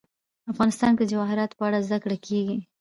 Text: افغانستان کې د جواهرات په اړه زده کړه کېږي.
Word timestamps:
افغانستان 0.51 0.91
کې 0.97 1.03
د 1.05 1.09
جواهرات 1.11 1.51
په 1.55 1.63
اړه 1.67 1.79
زده 1.87 1.97
کړه 2.03 2.17
کېږي. 2.25 2.57